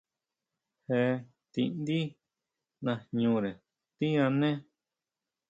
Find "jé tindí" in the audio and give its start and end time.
0.87-1.99